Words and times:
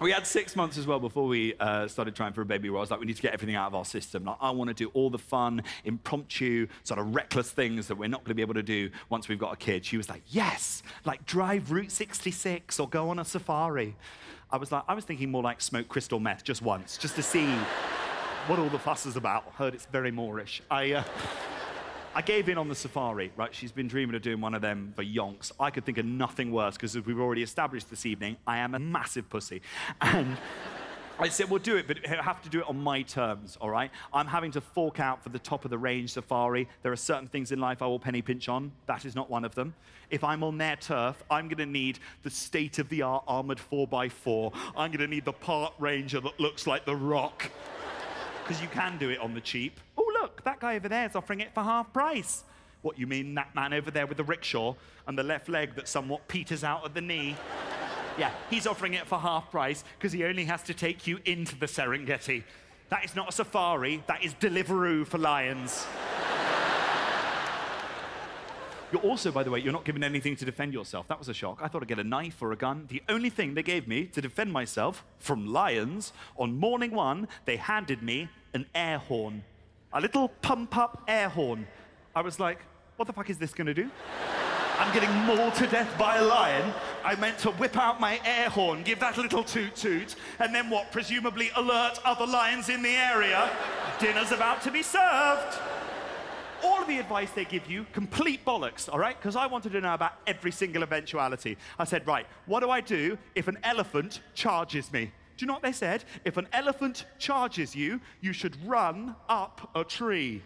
We 0.00 0.12
had 0.12 0.28
six 0.28 0.54
months 0.54 0.78
as 0.78 0.86
well 0.86 1.00
before 1.00 1.26
we 1.26 1.54
uh, 1.58 1.88
started 1.88 2.14
trying 2.14 2.32
for 2.32 2.42
a 2.42 2.44
baby 2.44 2.70
where 2.70 2.78
I 2.78 2.80
was 2.80 2.90
like, 2.92 3.00
we 3.00 3.06
need 3.06 3.16
to 3.16 3.22
get 3.22 3.34
everything 3.34 3.56
out 3.56 3.66
of 3.66 3.74
our 3.74 3.84
system. 3.84 4.24
Like, 4.24 4.36
I 4.40 4.50
want 4.52 4.68
to 4.68 4.74
do 4.74 4.90
all 4.94 5.10
the 5.10 5.18
fun, 5.18 5.64
impromptu, 5.84 6.68
sort 6.84 7.00
of 7.00 7.16
reckless 7.16 7.50
things 7.50 7.88
that 7.88 7.96
we're 7.96 8.08
not 8.08 8.20
going 8.20 8.30
to 8.30 8.34
be 8.34 8.42
able 8.42 8.54
to 8.54 8.62
do 8.62 8.90
once 9.10 9.28
we've 9.28 9.40
got 9.40 9.52
a 9.52 9.56
kid. 9.56 9.84
She 9.84 9.96
was 9.96 10.08
like, 10.08 10.22
yes, 10.28 10.84
like 11.04 11.26
drive 11.26 11.72
Route 11.72 11.90
66 11.90 12.78
or 12.78 12.88
go 12.88 13.10
on 13.10 13.18
a 13.18 13.24
safari. 13.24 13.96
I 14.52 14.56
was 14.56 14.70
like, 14.70 14.84
I 14.86 14.94
was 14.94 15.04
thinking 15.04 15.32
more 15.32 15.42
like 15.42 15.60
smoke 15.60 15.88
crystal 15.88 16.20
meth 16.20 16.44
just 16.44 16.62
once, 16.62 16.96
just 16.96 17.16
to 17.16 17.22
see 17.22 17.52
what 18.46 18.60
all 18.60 18.68
the 18.68 18.78
fuss 18.78 19.04
is 19.04 19.16
about. 19.16 19.52
Heard 19.54 19.74
it's 19.74 19.86
very 19.86 20.12
moreish. 20.12 20.60
I. 20.70 20.92
Uh, 20.92 21.04
I 22.18 22.20
gave 22.20 22.48
in 22.48 22.58
on 22.58 22.66
the 22.66 22.74
safari, 22.74 23.30
right? 23.36 23.54
She's 23.54 23.70
been 23.70 23.86
dreaming 23.86 24.16
of 24.16 24.22
doing 24.22 24.40
one 24.40 24.52
of 24.52 24.60
them 24.60 24.92
for 24.96 25.04
yonks. 25.04 25.52
I 25.60 25.70
could 25.70 25.84
think 25.84 25.98
of 25.98 26.04
nothing 26.04 26.50
worse 26.50 26.74
because, 26.74 26.96
as 26.96 27.06
we've 27.06 27.20
already 27.20 27.44
established 27.44 27.90
this 27.90 28.04
evening, 28.04 28.38
I 28.44 28.58
am 28.58 28.74
a 28.74 28.80
massive 28.80 29.30
pussy. 29.30 29.62
And 30.00 30.36
I 31.20 31.28
said, 31.28 31.48
we'll 31.48 31.60
do 31.60 31.76
it, 31.76 31.86
but 31.86 31.98
I 32.10 32.20
have 32.20 32.42
to 32.42 32.48
do 32.48 32.58
it 32.58 32.68
on 32.68 32.76
my 32.76 33.02
terms, 33.02 33.56
all 33.60 33.70
right? 33.70 33.92
I'm 34.12 34.26
having 34.26 34.50
to 34.50 34.60
fork 34.60 34.98
out 34.98 35.22
for 35.22 35.28
the 35.28 35.38
top 35.38 35.64
of 35.64 35.70
the 35.70 35.78
range 35.78 36.10
safari. 36.10 36.68
There 36.82 36.90
are 36.90 36.96
certain 36.96 37.28
things 37.28 37.52
in 37.52 37.60
life 37.60 37.82
I 37.82 37.86
will 37.86 38.00
penny 38.00 38.20
pinch 38.20 38.48
on. 38.48 38.72
That 38.86 39.04
is 39.04 39.14
not 39.14 39.30
one 39.30 39.44
of 39.44 39.54
them. 39.54 39.72
If 40.10 40.24
I'm 40.24 40.42
on 40.42 40.58
their 40.58 40.74
turf, 40.74 41.22
I'm 41.30 41.46
going 41.46 41.58
to 41.58 41.66
need 41.66 42.00
the 42.24 42.30
state 42.30 42.80
of 42.80 42.88
the 42.88 43.02
art 43.02 43.22
armored 43.28 43.60
4x4. 43.70 44.52
I'm 44.76 44.90
going 44.90 44.98
to 44.98 45.06
need 45.06 45.24
the 45.24 45.32
park 45.32 45.72
ranger 45.78 46.18
that 46.18 46.40
looks 46.40 46.66
like 46.66 46.84
The 46.84 46.96
Rock. 46.96 47.48
Because 48.42 48.60
you 48.60 48.66
can 48.66 48.98
do 48.98 49.08
it 49.08 49.20
on 49.20 49.34
the 49.34 49.40
cheap. 49.40 49.78
That 50.48 50.60
guy 50.60 50.76
over 50.76 50.88
there 50.88 51.06
is 51.06 51.14
offering 51.14 51.40
it 51.40 51.52
for 51.52 51.62
half 51.62 51.92
price. 51.92 52.42
What, 52.80 52.98
you 52.98 53.06
mean 53.06 53.34
that 53.34 53.54
man 53.54 53.74
over 53.74 53.90
there 53.90 54.06
with 54.06 54.16
the 54.16 54.24
rickshaw 54.24 54.74
and 55.06 55.18
the 55.18 55.22
left 55.22 55.48
leg 55.48 55.74
that 55.74 55.88
somewhat 55.88 56.26
peters 56.26 56.64
out 56.64 56.84
at 56.84 56.94
the 56.94 57.02
knee? 57.02 57.36
Yeah, 58.16 58.32
he's 58.50 58.66
offering 58.66 58.94
it 58.94 59.06
for 59.06 59.16
half 59.16 59.48
price 59.52 59.84
because 59.96 60.10
he 60.10 60.24
only 60.24 60.44
has 60.46 60.64
to 60.64 60.74
take 60.74 61.06
you 61.06 61.20
into 61.24 61.54
the 61.54 61.66
Serengeti. 61.66 62.42
That 62.88 63.04
is 63.04 63.14
not 63.14 63.28
a 63.28 63.32
safari, 63.32 64.02
that 64.08 64.24
is 64.24 64.34
Deliveroo 64.34 65.06
for 65.06 65.18
lions. 65.18 65.86
You're 68.92 69.02
also, 69.02 69.30
by 69.30 69.44
the 69.44 69.52
way, 69.52 69.60
you're 69.60 69.72
not 69.72 69.84
given 69.84 70.02
anything 70.02 70.34
to 70.34 70.44
defend 70.44 70.72
yourself. 70.72 71.06
That 71.06 71.20
was 71.20 71.28
a 71.28 71.34
shock. 71.34 71.60
I 71.62 71.68
thought 71.68 71.82
I'd 71.82 71.86
get 71.86 72.00
a 72.00 72.04
knife 72.04 72.42
or 72.42 72.50
a 72.50 72.56
gun. 72.56 72.86
The 72.88 73.04
only 73.08 73.30
thing 73.30 73.54
they 73.54 73.62
gave 73.62 73.86
me 73.86 74.06
to 74.06 74.20
defend 74.20 74.52
myself 74.52 75.04
from 75.20 75.46
lions 75.46 76.12
on 76.36 76.58
morning 76.58 76.90
one, 76.90 77.28
they 77.44 77.54
handed 77.54 78.02
me 78.02 78.30
an 78.52 78.66
air 78.74 78.98
horn. 78.98 79.44
A 79.92 80.00
little 80.00 80.28
pump 80.28 80.76
up 80.76 81.02
air 81.08 81.28
horn. 81.28 81.66
I 82.14 82.20
was 82.20 82.38
like, 82.38 82.60
what 82.96 83.06
the 83.06 83.12
fuck 83.12 83.30
is 83.30 83.38
this 83.38 83.54
gonna 83.54 83.72
do? 83.74 83.90
I'm 84.78 84.94
getting 84.94 85.10
mauled 85.24 85.54
to 85.54 85.66
death 85.66 85.98
by 85.98 86.18
a 86.18 86.24
lion. 86.24 86.72
I 87.04 87.16
meant 87.16 87.38
to 87.38 87.50
whip 87.52 87.76
out 87.76 87.98
my 88.00 88.20
air 88.24 88.48
horn, 88.48 88.84
give 88.84 89.00
that 89.00 89.16
little 89.16 89.42
toot 89.42 89.74
toot, 89.74 90.14
and 90.38 90.54
then 90.54 90.70
what? 90.70 90.92
Presumably 90.92 91.50
alert 91.56 91.98
other 92.04 92.26
lions 92.26 92.68
in 92.68 92.82
the 92.82 92.90
area. 92.90 93.50
Dinner's 93.98 94.30
about 94.30 94.62
to 94.62 94.70
be 94.70 94.82
served. 94.82 95.58
All 96.62 96.80
of 96.80 96.86
the 96.86 96.98
advice 96.98 97.30
they 97.32 97.44
give 97.44 97.68
you, 97.68 97.86
complete 97.92 98.44
bollocks, 98.44 98.92
all 98.92 98.98
right? 98.98 99.18
Because 99.18 99.36
I 99.36 99.46
wanted 99.46 99.72
to 99.72 99.80
know 99.80 99.94
about 99.94 100.12
every 100.26 100.52
single 100.52 100.82
eventuality. 100.82 101.56
I 101.78 101.84
said, 101.84 102.06
right, 102.06 102.26
what 102.46 102.60
do 102.60 102.70
I 102.70 102.80
do 102.80 103.16
if 103.34 103.48
an 103.48 103.58
elephant 103.64 104.20
charges 104.34 104.92
me? 104.92 105.12
Do 105.38 105.44
you 105.44 105.46
know 105.46 105.52
what 105.52 105.62
they 105.62 105.70
said? 105.70 106.02
If 106.24 106.36
an 106.36 106.48
elephant 106.52 107.06
charges 107.20 107.76
you, 107.76 108.00
you 108.20 108.32
should 108.32 108.56
run 108.66 109.14
up 109.28 109.70
a 109.76 109.84
tree. 109.84 110.42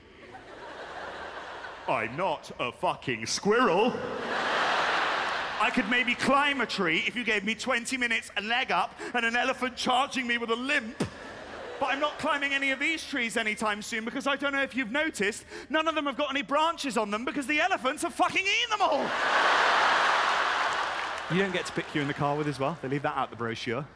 I'm 1.89 2.15
not 2.15 2.53
a 2.61 2.71
fucking 2.71 3.25
squirrel. 3.25 3.95
I 5.63 5.71
could 5.71 5.89
maybe 5.89 6.15
climb 6.15 6.61
a 6.61 6.67
tree 6.67 7.05
if 7.07 7.17
you 7.17 7.25
gave 7.25 7.43
me 7.43 7.55
20 7.55 7.97
minutes 7.97 8.31
a 8.37 8.43
leg 8.43 8.71
up 8.71 8.95
and 9.15 9.25
an 9.25 9.35
elephant 9.35 9.77
charging 9.77 10.27
me 10.27 10.37
with 10.37 10.51
a 10.51 10.57
limp. 10.57 11.03
But 11.81 11.87
I'm 11.87 12.01
not 12.01 12.19
climbing 12.19 12.53
any 12.53 12.71
of 12.71 12.79
these 12.79 13.03
trees 13.03 13.39
anytime 13.39 13.81
soon 13.81 14.05
because 14.05 14.27
I 14.27 14.37
don't 14.37 14.53
know 14.53 14.63
if 14.63 14.77
you've 14.77 14.93
noticed, 14.93 15.47
none 15.71 15.89
of 15.89 15.95
them 15.95 16.05
have 16.05 16.19
got 16.19 16.29
any 16.29 16.43
branches 16.43 16.99
on 16.99 17.11
them 17.11 17.25
because 17.25 17.47
the 17.47 17.61
elephants 17.61 18.03
have 18.03 18.13
fucking 18.13 18.45
eaten 18.45 18.71
them 18.79 18.83
all. 18.83 19.07
you 21.31 21.39
don't 21.39 21.55
get 21.55 21.65
to 21.65 21.73
pick 21.73 21.95
you 21.95 22.03
in 22.03 22.09
the 22.09 22.15
car 22.15 22.37
with 22.37 22.47
as 22.47 22.61
well. 22.61 22.77
They 22.83 22.89
leave 22.89 23.03
that 23.03 23.17
out 23.17 23.31
the 23.31 23.37
brochure. 23.37 23.87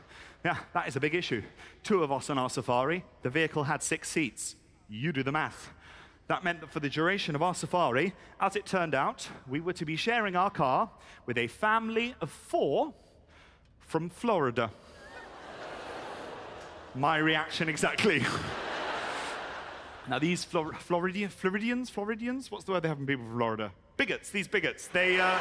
Yeah, 0.44 0.59
that 0.75 0.87
is 0.87 0.97
a 0.97 1.00
big 1.00 1.15
issue. 1.15 1.43
Two 1.82 2.03
of 2.03 2.12
us 2.12 2.31
on 2.31 2.38
our 2.38 2.50
safari, 2.50 3.04
the 3.22 3.31
vehicle 3.31 3.65
had 3.65 3.82
six 3.82 4.09
seats. 4.09 4.54
You 4.88 5.12
do 5.12 5.22
the 5.22 5.32
math. 5.32 5.71
That 6.28 6.43
meant 6.43 6.60
that 6.60 6.71
for 6.71 6.81
the 6.81 6.88
duration 6.88 7.34
of 7.34 7.43
our 7.43 7.54
safari, 7.54 8.12
as 8.41 8.56
it 8.56 8.66
turned 8.66 8.94
out, 8.94 9.28
we 9.49 9.60
were 9.60 9.72
to 9.75 9.84
be 9.84 9.97
sharing 9.97 10.34
our 10.34 10.50
car 10.50 10.91
with 11.25 11.38
a 11.38 11.47
family 11.47 12.15
of 12.21 12.31
four 12.31 12.94
from 13.81 14.09
Florida. 14.10 14.71
My 16.94 17.19
reaction 17.19 17.69
exactly. 17.69 18.25
now, 20.09 20.19
these 20.19 20.44
Flor- 20.44 20.75
Floridian, 20.75 21.31
Floridians, 21.31 21.91
Floridians, 21.91 22.50
what's 22.50 22.65
the 22.65 22.72
word 22.72 22.82
they 22.82 22.88
have 22.88 22.99
in 22.99 23.06
people 23.06 23.25
from 23.25 23.37
Florida? 23.37 23.72
Bigots, 23.97 24.31
these 24.31 24.49
bigots. 24.49 24.88
They, 24.88 25.21
uh, 25.21 25.38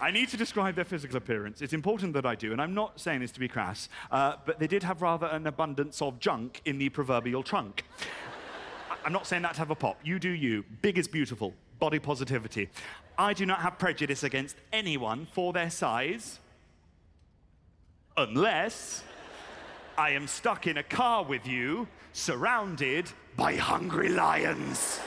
I 0.00 0.12
need 0.12 0.28
to 0.28 0.36
describe 0.36 0.76
their 0.76 0.84
physical 0.84 1.16
appearance. 1.16 1.60
It's 1.60 1.72
important 1.72 2.12
that 2.12 2.24
I 2.24 2.36
do, 2.36 2.52
and 2.52 2.62
I'm 2.62 2.72
not 2.72 3.00
saying 3.00 3.20
this 3.20 3.32
to 3.32 3.40
be 3.40 3.48
crass, 3.48 3.88
uh, 4.12 4.36
but 4.44 4.60
they 4.60 4.68
did 4.68 4.84
have 4.84 5.02
rather 5.02 5.26
an 5.26 5.46
abundance 5.46 6.00
of 6.00 6.20
junk 6.20 6.60
in 6.64 6.78
the 6.78 6.88
proverbial 6.88 7.42
trunk. 7.42 7.84
I'm 9.04 9.12
not 9.12 9.26
saying 9.26 9.42
that 9.42 9.54
to 9.54 9.58
have 9.58 9.70
a 9.70 9.74
pop. 9.74 9.98
You 10.04 10.20
do 10.20 10.30
you. 10.30 10.64
Big 10.82 10.98
is 10.98 11.08
beautiful. 11.08 11.52
Body 11.80 11.98
positivity. 11.98 12.68
I 13.16 13.32
do 13.32 13.44
not 13.44 13.60
have 13.60 13.78
prejudice 13.78 14.22
against 14.22 14.56
anyone 14.72 15.26
for 15.32 15.52
their 15.52 15.70
size, 15.70 16.38
unless 18.16 19.02
I 19.96 20.10
am 20.10 20.28
stuck 20.28 20.68
in 20.68 20.76
a 20.76 20.82
car 20.84 21.24
with 21.24 21.44
you, 21.44 21.88
surrounded 22.12 23.10
by 23.36 23.56
hungry 23.56 24.10
lions. 24.10 25.00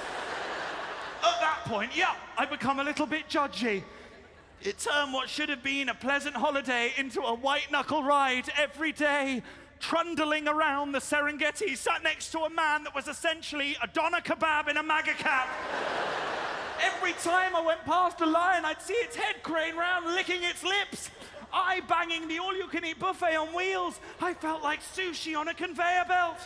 At 1.24 1.40
that 1.40 1.62
point, 1.64 1.96
yeah, 1.96 2.16
I 2.38 2.46
become 2.46 2.80
a 2.80 2.84
little 2.84 3.06
bit 3.06 3.30
judgy. 3.30 3.84
It 4.64 4.78
turned 4.78 5.12
what 5.12 5.28
should 5.28 5.50
have 5.50 5.64
been 5.64 5.90
a 5.90 5.96
pleasant 5.96 6.36
holiday 6.36 6.94
into 6.96 7.22
a 7.22 7.34
white 7.34 7.72
knuckle 7.72 8.04
ride 8.04 8.46
every 8.56 8.92
day, 8.92 9.42
trundling 9.80 10.48
around 10.48 10.92
the 10.92 11.00
Serengeti, 11.00 11.76
sat 11.76 12.04
next 12.04 12.32
to 12.34 12.42
a 12.42 12.50
man 12.50 12.84
that 12.84 12.94
was 12.94 13.08
essentially 13.08 13.76
a 13.82 13.88
doner 13.88 14.20
kebab 14.20 14.68
in 14.68 14.78
a 14.78 14.84
MAGA 14.84 15.14
cap. 15.14 15.50
Every 16.84 17.14
time 17.14 17.56
I 17.56 17.62
went 17.62 17.84
past 17.86 18.22
a 18.22 18.26
lion, 18.26 18.64
I'd 18.64 18.82
see 18.82 18.94
its 18.94 19.16
head 19.16 19.42
crane 19.42 19.76
round, 19.76 20.06
licking 20.14 20.44
its 20.44 20.64
lips. 20.64 21.10
I 21.52 21.82
banging 21.82 22.28
the 22.28 22.38
all 22.38 22.56
you 22.56 22.68
can 22.68 22.86
eat 22.86 23.00
buffet 23.00 23.36
on 23.36 23.56
wheels. 23.56 24.00
I 24.20 24.36
felt 24.36 24.62
like 24.62 24.82
sushi 24.82 25.36
on 25.36 25.48
a 25.48 25.54
conveyor 25.56 26.06
belt. 26.08 26.38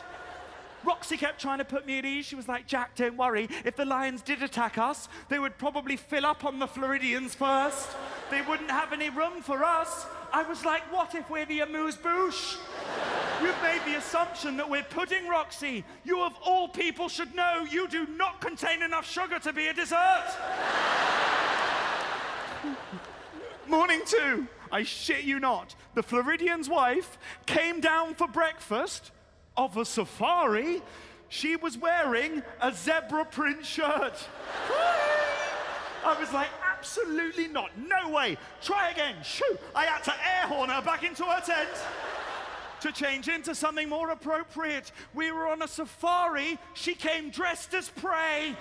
Roxy 0.86 1.18
kept 1.18 1.42
trying 1.42 1.58
to 1.58 1.66
put 1.66 1.86
me 1.86 1.98
at 1.98 2.06
ease. 2.06 2.26
She 2.26 2.36
was 2.36 2.48
like, 2.48 2.68
Jack, 2.68 2.96
don't 2.96 3.18
worry. 3.18 3.50
If 3.64 3.76
the 3.76 3.86
lions 3.86 4.22
did 4.22 4.44
attack 4.44 4.78
us, 4.78 5.10
they 5.30 5.40
would 5.40 5.58
probably 5.58 5.98
fill 5.98 6.26
up 6.26 6.46
on 6.46 6.60
the 6.60 6.68
Floridians 6.68 7.34
first. 7.34 7.90
They 8.30 8.42
wouldn't 8.42 8.72
have 8.72 8.94
any 8.94 9.10
room 9.10 9.42
for 9.42 9.64
us. 9.64 10.06
I 10.32 10.44
was 10.44 10.64
like, 10.64 10.82
what 10.94 11.16
if 11.16 11.30
we're 11.30 11.46
the 11.46 11.62
amuse 11.62 11.96
bouche? 11.96 12.58
You've 13.42 13.62
made 13.62 13.82
the 13.86 13.98
assumption 13.98 14.58
that 14.58 14.70
we're 14.70 14.84
pudding, 14.84 15.28
Roxy. 15.28 15.84
You, 16.04 16.22
of 16.24 16.34
all 16.44 16.68
people, 16.68 17.10
should 17.10 17.34
know 17.36 17.66
you 17.70 17.88
do 17.88 18.06
not 18.08 18.40
contain 18.42 18.84
enough 18.84 19.10
sugar 19.10 19.40
to 19.40 19.54
be 19.54 19.68
a 19.68 19.74
dessert. 19.74 20.26
Morning 23.68 24.02
two. 24.06 24.48
I 24.72 24.84
shit 24.84 25.24
you 25.24 25.40
not. 25.40 25.76
The 25.94 26.04
Floridian's 26.04 26.70
wife 26.70 27.18
came 27.46 27.80
down 27.80 28.14
for 28.14 28.28
breakfast 28.28 29.12
of 29.58 29.78
a 29.78 29.86
safari. 29.86 30.82
She 31.30 31.56
was 31.56 31.78
wearing 31.78 32.44
a 32.62 32.72
zebra 32.72 33.26
print 33.26 33.66
shirt. 33.66 34.28
I 36.06 36.20
was 36.20 36.32
like, 36.32 36.50
absolutely 36.78 37.48
not. 37.48 37.72
No 37.78 38.10
way. 38.10 38.38
Try 38.62 38.92
again. 38.92 39.16
Shoo. 39.24 39.58
I 39.74 39.86
had 39.86 40.04
to 40.04 40.14
air 40.14 40.48
horn 40.48 40.70
her 40.70 40.82
back 40.82 41.04
into 41.04 41.24
her 41.24 41.42
tent 41.42 41.70
to 42.82 42.92
change 42.92 43.28
into 43.28 43.56
something 43.56 43.90
more 43.90 44.12
appropriate. 44.12 44.92
We 45.16 45.32
were 45.32 45.48
on 45.48 45.64
a 45.64 45.68
safari. 45.68 46.60
She 46.76 46.94
came 46.94 47.32
dressed 47.32 47.74
as 47.74 47.90
prey. 47.90 48.56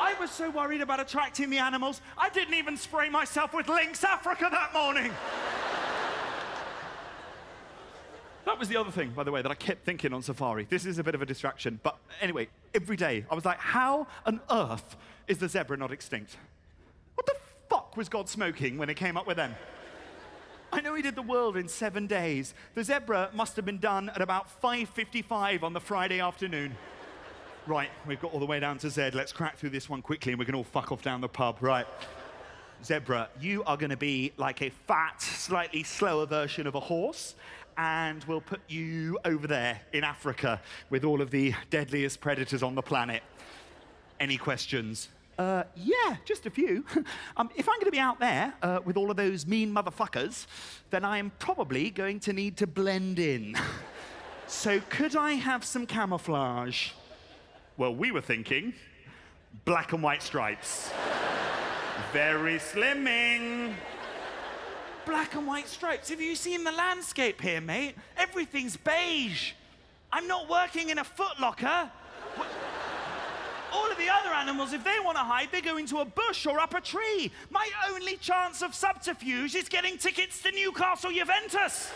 I 0.00 0.14
was 0.18 0.30
so 0.30 0.50
worried 0.50 0.80
about 0.80 0.98
attracting 0.98 1.50
the 1.50 1.58
animals, 1.58 2.00
I 2.16 2.30
didn't 2.30 2.54
even 2.54 2.76
spray 2.76 3.10
myself 3.10 3.52
with 3.52 3.68
Lynx 3.68 4.02
Africa 4.02 4.48
that 4.50 4.72
morning. 4.72 5.12
That 8.46 8.49
was 8.60 8.68
the 8.68 8.76
other 8.76 8.90
thing, 8.90 9.10
by 9.10 9.24
the 9.24 9.32
way, 9.32 9.40
that 9.40 9.50
I 9.50 9.54
kept 9.54 9.86
thinking 9.86 10.12
on 10.12 10.22
safari. 10.22 10.66
This 10.68 10.84
is 10.84 10.98
a 10.98 11.02
bit 11.02 11.14
of 11.14 11.22
a 11.22 11.26
distraction, 11.26 11.80
but 11.82 11.96
anyway, 12.20 12.48
every 12.74 12.96
day 12.96 13.24
I 13.30 13.34
was 13.34 13.46
like, 13.46 13.58
how 13.58 14.06
on 14.26 14.40
earth 14.50 14.96
is 15.26 15.38
the 15.38 15.48
zebra 15.48 15.78
not 15.78 15.90
extinct? 15.90 16.36
What 17.14 17.24
the 17.24 17.34
fuck 17.70 17.96
was 17.96 18.10
God 18.10 18.28
smoking 18.28 18.76
when 18.76 18.90
he 18.90 18.94
came 18.94 19.16
up 19.16 19.26
with 19.26 19.38
them? 19.38 19.54
I 20.72 20.82
know 20.82 20.94
he 20.94 21.02
did 21.02 21.16
the 21.16 21.22
world 21.22 21.56
in 21.56 21.68
seven 21.68 22.06
days. 22.06 22.54
The 22.74 22.84
zebra 22.84 23.30
must 23.32 23.56
have 23.56 23.64
been 23.64 23.78
done 23.78 24.10
at 24.10 24.20
about 24.20 24.46
5.55 24.62 25.62
on 25.62 25.72
the 25.72 25.80
Friday 25.80 26.20
afternoon. 26.20 26.76
Right, 27.66 27.90
we've 28.06 28.20
got 28.20 28.32
all 28.34 28.40
the 28.40 28.46
way 28.46 28.60
down 28.60 28.78
to 28.78 28.90
Z. 28.90 29.10
Let's 29.14 29.32
crack 29.32 29.56
through 29.56 29.70
this 29.70 29.88
one 29.88 30.02
quickly 30.02 30.32
and 30.32 30.38
we 30.38 30.44
can 30.44 30.54
all 30.54 30.64
fuck 30.64 30.92
off 30.92 31.02
down 31.02 31.22
the 31.22 31.28
pub. 31.28 31.62
Right. 31.62 31.86
Zebra, 32.84 33.28
you 33.40 33.62
are 33.64 33.76
going 33.76 33.90
to 33.90 33.96
be 33.96 34.32
like 34.38 34.62
a 34.62 34.70
fat, 34.70 35.20
slightly 35.20 35.82
slower 35.82 36.24
version 36.24 36.66
of 36.66 36.74
a 36.74 36.80
horse, 36.80 37.34
and 37.76 38.24
we'll 38.24 38.40
put 38.40 38.60
you 38.68 39.18
over 39.24 39.46
there 39.46 39.80
in 39.92 40.04
Africa 40.04 40.60
with 40.90 41.04
all 41.04 41.20
of 41.20 41.30
the 41.30 41.54
deadliest 41.70 42.20
predators 42.20 42.62
on 42.62 42.74
the 42.74 42.82
planet. 42.82 43.22
Any 44.18 44.36
questions? 44.36 45.08
Uh, 45.38 45.64
yeah, 45.74 46.16
just 46.24 46.44
a 46.44 46.50
few. 46.50 46.84
um, 47.36 47.48
if 47.56 47.68
I'm 47.68 47.76
going 47.76 47.86
to 47.86 47.90
be 47.90 47.98
out 47.98 48.20
there 48.20 48.52
uh, 48.62 48.80
with 48.84 48.96
all 48.96 49.10
of 49.10 49.16
those 49.16 49.46
mean 49.46 49.74
motherfuckers, 49.74 50.46
then 50.90 51.04
I 51.04 51.18
am 51.18 51.32
probably 51.38 51.90
going 51.90 52.20
to 52.20 52.32
need 52.32 52.58
to 52.58 52.66
blend 52.66 53.18
in. 53.18 53.56
so 54.46 54.80
could 54.90 55.16
I 55.16 55.32
have 55.32 55.64
some 55.64 55.86
camouflage? 55.86 56.90
Well, 57.76 57.94
we 57.94 58.10
were 58.10 58.20
thinking 58.20 58.74
black 59.64 59.92
and 59.92 60.02
white 60.02 60.22
stripes. 60.22 60.90
Very 62.12 62.58
slimming. 62.58 63.74
Black 65.06 65.34
and 65.34 65.46
white 65.46 65.68
stripes. 65.68 66.10
Have 66.10 66.20
you 66.20 66.34
seen 66.36 66.64
the 66.64 66.72
landscape 66.72 67.40
here, 67.40 67.60
mate? 67.60 67.94
Everything's 68.16 68.76
beige. 68.76 69.52
I'm 70.12 70.26
not 70.26 70.48
working 70.48 70.90
in 70.90 70.98
a 70.98 71.04
footlocker. 71.04 71.90
All 73.72 73.90
of 73.90 73.96
the 73.98 74.08
other 74.08 74.30
animals, 74.30 74.72
if 74.72 74.82
they 74.82 74.98
want 75.04 75.16
to 75.16 75.22
hide, 75.22 75.48
they 75.52 75.60
go 75.60 75.76
into 75.76 75.98
a 75.98 76.04
bush 76.04 76.44
or 76.46 76.58
up 76.58 76.74
a 76.74 76.80
tree. 76.80 77.30
My 77.50 77.68
only 77.90 78.16
chance 78.16 78.62
of 78.62 78.74
subterfuge 78.74 79.54
is 79.54 79.68
getting 79.68 79.96
tickets 79.96 80.42
to 80.42 80.50
Newcastle 80.50 81.12
Juventus. 81.12 81.90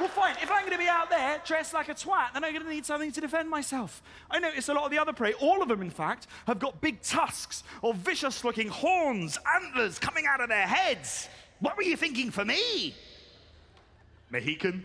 Well, 0.00 0.08
fine. 0.08 0.34
If 0.42 0.50
I'm 0.50 0.60
going 0.60 0.72
to 0.72 0.78
be 0.78 0.88
out 0.88 1.10
there 1.10 1.40
dressed 1.44 1.74
like 1.74 1.88
a 1.88 1.94
twat, 1.94 2.32
then 2.34 2.44
I'm 2.44 2.52
going 2.52 2.64
to 2.64 2.70
need 2.70 2.86
something 2.86 3.12
to 3.12 3.20
defend 3.20 3.48
myself. 3.48 4.02
I 4.30 4.38
notice 4.38 4.68
a 4.68 4.74
lot 4.74 4.84
of 4.84 4.90
the 4.90 4.98
other 4.98 5.12
prey, 5.12 5.32
all 5.34 5.62
of 5.62 5.68
them, 5.68 5.82
in 5.82 5.90
fact, 5.90 6.26
have 6.46 6.58
got 6.58 6.80
big 6.80 7.02
tusks 7.02 7.62
or 7.82 7.94
vicious 7.94 8.44
looking 8.44 8.68
horns, 8.68 9.38
antlers 9.54 9.98
coming 9.98 10.26
out 10.26 10.40
of 10.40 10.48
their 10.48 10.66
heads. 10.66 11.28
What 11.60 11.76
were 11.76 11.82
you 11.82 11.96
thinking 11.96 12.30
for 12.30 12.44
me? 12.44 12.94
Mohican? 14.30 14.84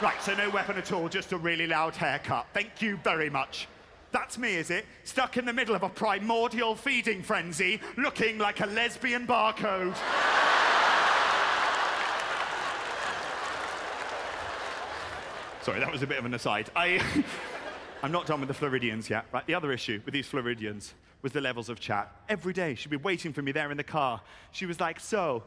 right, 0.00 0.22
so 0.22 0.34
no 0.34 0.48
weapon 0.50 0.76
at 0.76 0.92
all, 0.92 1.08
just 1.08 1.32
a 1.32 1.36
really 1.36 1.66
loud 1.66 1.96
haircut. 1.96 2.46
Thank 2.54 2.80
you 2.80 2.98
very 3.04 3.28
much. 3.28 3.68
That's 4.12 4.38
me, 4.38 4.54
is 4.54 4.70
it? 4.70 4.86
Stuck 5.02 5.36
in 5.38 5.44
the 5.44 5.52
middle 5.52 5.74
of 5.74 5.82
a 5.82 5.88
primordial 5.88 6.76
feeding 6.76 7.20
frenzy, 7.20 7.80
looking 7.96 8.38
like 8.38 8.60
a 8.60 8.66
lesbian 8.66 9.26
barcode. 9.26 9.96
Sorry, 15.64 15.80
that 15.80 15.90
was 15.90 16.02
a 16.02 16.06
bit 16.06 16.18
of 16.18 16.26
an 16.26 16.34
aside. 16.34 16.68
I, 16.76 17.02
I'm 18.02 18.12
not 18.12 18.26
done 18.26 18.38
with 18.38 18.48
the 18.48 18.54
Floridians 18.54 19.08
yet. 19.08 19.24
Right, 19.32 19.46
the 19.46 19.54
other 19.54 19.72
issue 19.72 19.98
with 20.04 20.12
these 20.12 20.26
Floridians 20.26 20.92
was 21.22 21.32
the 21.32 21.40
levels 21.40 21.70
of 21.70 21.80
chat. 21.80 22.14
Every 22.28 22.52
day, 22.52 22.74
she'd 22.74 22.90
be 22.90 22.98
waiting 22.98 23.32
for 23.32 23.40
me 23.40 23.50
there 23.50 23.70
in 23.70 23.78
the 23.78 23.82
car. 23.82 24.20
She 24.52 24.66
was 24.66 24.78
like, 24.78 25.00
So, 25.00 25.42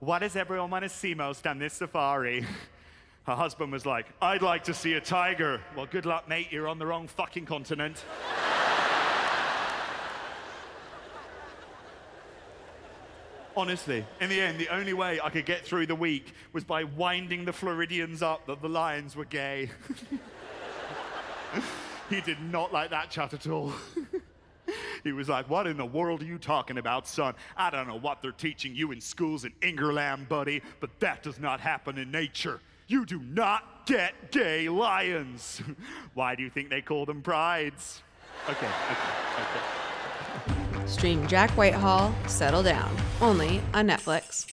why 0.00 0.18
does 0.18 0.34
everyone 0.34 0.70
want 0.70 0.82
to 0.82 0.88
see 0.88 1.14
most 1.14 1.46
on 1.46 1.60
this 1.60 1.74
safari? 1.74 2.44
Her 3.26 3.36
husband 3.36 3.70
was 3.70 3.86
like, 3.86 4.06
I'd 4.20 4.42
like 4.42 4.64
to 4.64 4.74
see 4.74 4.94
a 4.94 5.00
tiger. 5.00 5.60
Well, 5.76 5.86
good 5.86 6.04
luck, 6.04 6.28
mate. 6.28 6.48
You're 6.50 6.66
on 6.66 6.80
the 6.80 6.86
wrong 6.86 7.06
fucking 7.06 7.46
continent. 7.46 8.04
Honestly, 13.56 14.04
in 14.20 14.28
the 14.28 14.40
end, 14.40 14.58
the 14.58 14.68
only 14.68 14.92
way 14.92 15.20
I 15.22 15.28
could 15.28 15.44
get 15.44 15.64
through 15.64 15.86
the 15.86 15.94
week 15.94 16.34
was 16.52 16.62
by 16.62 16.84
winding 16.84 17.44
the 17.44 17.52
Floridians 17.52 18.22
up 18.22 18.46
that 18.46 18.62
the 18.62 18.68
lions 18.68 19.16
were 19.16 19.24
gay. 19.24 19.70
he 22.10 22.20
did 22.20 22.40
not 22.40 22.72
like 22.72 22.90
that 22.90 23.10
chat 23.10 23.34
at 23.34 23.48
all. 23.48 23.72
he 25.04 25.12
was 25.12 25.28
like, 25.28 25.50
What 25.50 25.66
in 25.66 25.76
the 25.76 25.84
world 25.84 26.22
are 26.22 26.26
you 26.26 26.38
talking 26.38 26.78
about, 26.78 27.08
son? 27.08 27.34
I 27.56 27.70
don't 27.70 27.88
know 27.88 27.98
what 27.98 28.22
they're 28.22 28.30
teaching 28.30 28.74
you 28.74 28.92
in 28.92 29.00
schools 29.00 29.44
in 29.44 29.52
Ingerland, 29.62 30.28
buddy, 30.28 30.62
but 30.78 30.90
that 31.00 31.22
does 31.22 31.40
not 31.40 31.60
happen 31.60 31.98
in 31.98 32.10
nature. 32.10 32.60
You 32.86 33.04
do 33.04 33.20
not 33.20 33.86
get 33.86 34.30
gay 34.30 34.68
lions. 34.68 35.60
Why 36.14 36.34
do 36.34 36.42
you 36.42 36.50
think 36.50 36.70
they 36.70 36.82
call 36.82 37.04
them 37.04 37.20
prides? 37.20 38.02
Okay, 38.48 38.66
okay, 38.66 38.94
okay. 39.34 39.89
Stream 40.90 41.26
Jack 41.26 41.50
Whitehall, 41.52 42.12
Settle 42.26 42.62
Down, 42.62 42.94
only 43.20 43.62
on 43.72 43.86
Netflix. 43.86 44.50